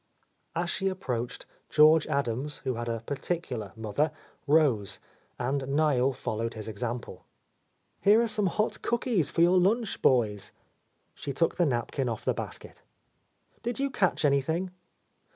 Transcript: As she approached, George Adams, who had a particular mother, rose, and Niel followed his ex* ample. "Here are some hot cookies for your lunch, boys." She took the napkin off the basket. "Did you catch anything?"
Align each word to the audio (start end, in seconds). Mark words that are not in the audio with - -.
As 0.55 0.71
she 0.71 0.87
approached, 0.87 1.45
George 1.69 2.07
Adams, 2.07 2.57
who 2.63 2.73
had 2.73 2.89
a 2.89 3.01
particular 3.01 3.71
mother, 3.75 4.11
rose, 4.47 4.99
and 5.37 5.67
Niel 5.67 6.11
followed 6.11 6.55
his 6.55 6.67
ex* 6.67 6.81
ample. 6.81 7.23
"Here 7.99 8.19
are 8.19 8.25
some 8.27 8.47
hot 8.47 8.81
cookies 8.81 9.29
for 9.29 9.43
your 9.43 9.59
lunch, 9.59 10.01
boys." 10.01 10.53
She 11.13 11.33
took 11.33 11.57
the 11.57 11.67
napkin 11.67 12.09
off 12.09 12.25
the 12.25 12.33
basket. 12.33 12.81
"Did 13.61 13.79
you 13.79 13.91
catch 13.91 14.25
anything?" 14.25 14.71